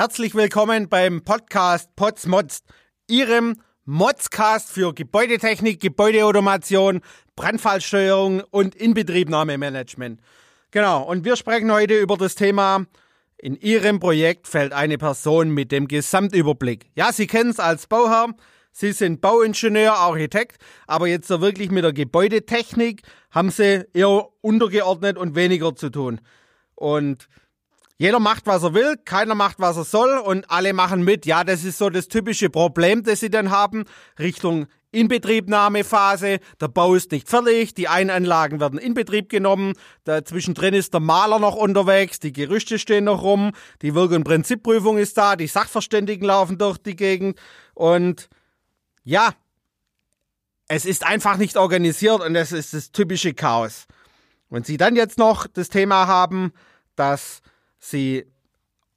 [0.00, 2.62] Herzlich willkommen beim Podcast Potsmods,
[3.08, 7.00] Ihrem Modscast für Gebäudetechnik, Gebäudeautomation,
[7.34, 10.20] Brandfallsteuerung und Inbetriebnahmemanagement.
[10.70, 12.86] Genau, und wir sprechen heute über das Thema,
[13.38, 16.92] in Ihrem Projekt fällt eine Person mit dem Gesamtüberblick.
[16.94, 18.36] Ja, Sie kennen es als Bauherr,
[18.70, 23.02] Sie sind Bauingenieur, Architekt, aber jetzt so wirklich mit der Gebäudetechnik
[23.32, 26.20] haben Sie eher untergeordnet und weniger zu tun.
[26.76, 27.28] Und
[27.98, 31.26] jeder macht, was er will, keiner macht, was er soll und alle machen mit.
[31.26, 33.84] Ja, das ist so das typische Problem, das sie dann haben,
[34.20, 36.38] Richtung Inbetriebnahmephase.
[36.60, 39.74] Der Bau ist nicht fertig, die Einanlagen werden in Betrieb genommen,
[40.04, 43.50] dazwischendrin ist der Maler noch unterwegs, die Gerüste stehen noch rum,
[43.82, 47.38] die Wirk- und Prinzipprüfung ist da, die Sachverständigen laufen durch die Gegend
[47.74, 48.28] und
[49.02, 49.34] ja,
[50.68, 53.86] es ist einfach nicht organisiert und es ist das typische Chaos.
[54.50, 56.52] Wenn Sie dann jetzt noch das Thema haben,
[56.94, 57.42] dass
[57.78, 58.26] sie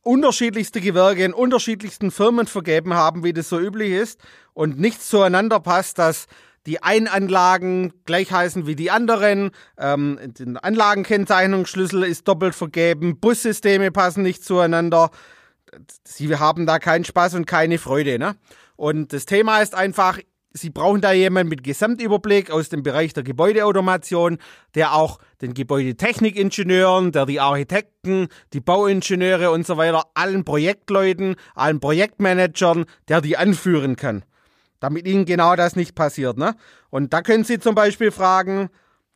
[0.04, 4.20] unterschiedlichste Gewerke in unterschiedlichsten Firmen vergeben haben, wie das so üblich ist,
[4.54, 6.28] und nichts zueinander passt, dass
[6.66, 13.92] die einen Anlagen gleich heißen wie die anderen, ähm, den Anlagenkennzeichnungsschlüssel ist doppelt vergeben, Bussysteme
[13.92, 15.10] passen nicht zueinander.
[16.04, 18.20] Sie haben da keinen Spaß und keine Freude.
[18.20, 18.36] Ne?
[18.76, 20.20] Und das Thema ist einfach,
[20.54, 24.38] Sie brauchen da jemanden mit Gesamtüberblick aus dem Bereich der Gebäudeautomation,
[24.76, 31.80] der auch den Gebäudetechnikingenieuren, der die Architekten, die Bauingenieure und so weiter, allen Projektleuten, allen
[31.80, 34.26] Projektmanagern, der die anführen kann.
[34.82, 36.38] Damit ihnen genau das nicht passiert.
[36.38, 36.56] Ne?
[36.90, 38.70] Und da können Sie zum Beispiel fragen,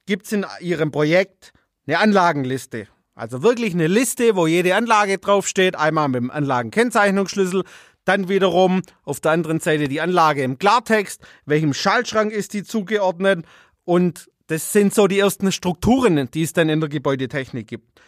[0.06, 1.52] gibt es in Ihrem Projekt
[1.86, 2.88] eine Anlagenliste?
[3.16, 7.64] Also wirklich eine Liste, wo jede Anlage draufsteht, einmal mit dem Anlagenkennzeichnungsschlüssel,
[8.06, 13.46] dann wiederum auf der anderen Seite die Anlage im Klartext, welchem Schaltschrank ist die zugeordnet
[13.84, 18.00] und das sind so die ersten Strukturen, die es dann in der Gebäudetechnik gibt.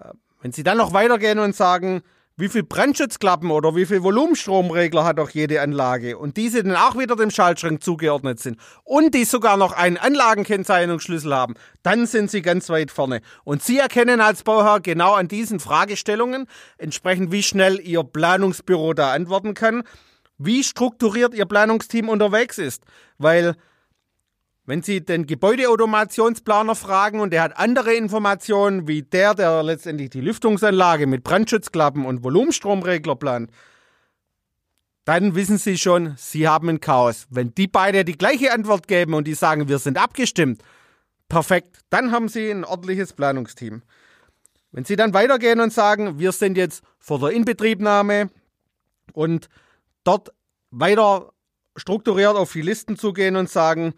[0.00, 2.02] Äh, wenn Sie dann noch weitergehen und sagen,
[2.36, 6.98] wie viel Brandschutzklappen oder wie viel Volumenstromregler hat auch jede Anlage und diese dann auch
[6.98, 12.42] wieder dem Schaltschrank zugeordnet sind und die sogar noch einen Anlagenkennzeichnungsschlüssel haben, dann sind sie
[12.42, 13.20] ganz weit vorne.
[13.44, 16.46] Und Sie erkennen als Bauherr genau an diesen Fragestellungen,
[16.76, 19.84] entsprechend wie schnell Ihr Planungsbüro da antworten kann,
[20.36, 22.82] wie strukturiert Ihr Planungsteam unterwegs ist,
[23.18, 23.54] weil
[24.66, 30.22] wenn Sie den Gebäudeautomationsplaner fragen und der hat andere Informationen wie der, der letztendlich die
[30.22, 33.50] Lüftungsanlage mit Brandschutzklappen und Volumenstromregler plant,
[35.04, 37.26] dann wissen Sie schon, Sie haben ein Chaos.
[37.28, 40.62] Wenn die beide die gleiche Antwort geben und die sagen, wir sind abgestimmt,
[41.28, 43.82] perfekt, dann haben Sie ein ordentliches Planungsteam.
[44.72, 48.30] Wenn Sie dann weitergehen und sagen, wir sind jetzt vor der Inbetriebnahme
[49.12, 49.50] und
[50.04, 50.32] dort
[50.70, 51.32] weiter
[51.76, 53.94] strukturiert auf die Listen zugehen und sagen,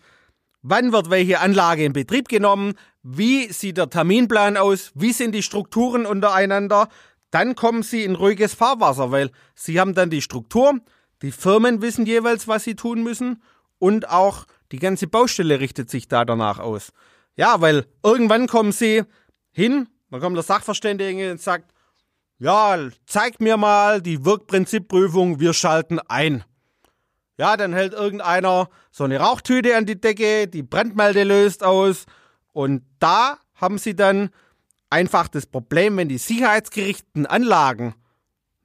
[0.69, 2.75] Wann wird welche Anlage in Betrieb genommen?
[3.04, 4.91] Wie sieht der Terminplan aus?
[4.97, 6.88] Wie sind die Strukturen untereinander?
[7.31, 10.81] Dann kommen Sie in ruhiges Fahrwasser, weil Sie haben dann die Struktur,
[11.22, 13.44] die Firmen wissen jeweils, was sie tun müssen
[13.78, 16.93] und auch die ganze Baustelle richtet sich da danach aus.
[17.37, 19.04] Ja, weil irgendwann kommen Sie
[19.53, 21.72] hin, dann kommt der Sachverständige und sagt,
[22.38, 26.43] ja, zeig mir mal die Wirkprinzipprüfung, wir schalten ein.
[27.38, 32.06] Ja, dann hält irgendeiner so eine Rauchtüte an die Decke, die Brandmelde löst aus.
[32.52, 34.30] Und da haben sie dann
[34.88, 37.94] einfach das Problem, wenn die sicherheitsgerichteten Anlagen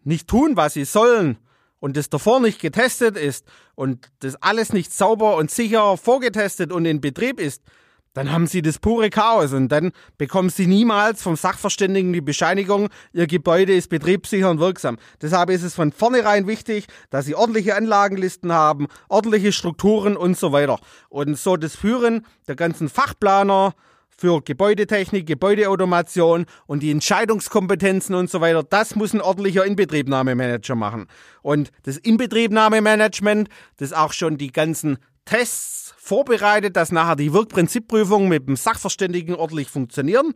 [0.04, 1.38] nicht tun, was sie sollen
[1.80, 3.46] und das davor nicht getestet ist
[3.76, 7.64] und das alles nicht sauber und sicher vorgetestet und in Betrieb ist,
[8.14, 12.90] dann haben sie das pure Chaos und dann bekommen sie niemals vom Sachverständigen die Bescheinigung,
[13.14, 14.98] ihr Gebäude ist betriebssicher und wirksam.
[15.22, 20.52] Deshalb ist es von vornherein wichtig, dass sie ordentliche Anlagenlisten haben, ordentliche Strukturen und so
[20.52, 20.80] weiter.
[21.10, 23.74] Und so das Führen der ganzen Fachplaner,
[24.22, 31.08] für Gebäudetechnik, Gebäudeautomation und die Entscheidungskompetenzen und so weiter, das muss ein ordentlicher Inbetriebnahmemanager machen.
[31.42, 38.48] Und das Inbetriebnahmemanagement, das auch schon die ganzen Tests vorbereitet, dass nachher die Wirkprinzipprüfungen mit
[38.48, 40.34] dem Sachverständigen ordentlich funktionieren.